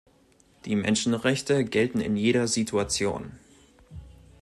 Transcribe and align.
Die 0.65 0.75
Menschenrechte 0.75 1.63
gelten 1.63 2.01
in 2.01 2.17
jeder 2.17 2.47
Situation. 2.47 3.33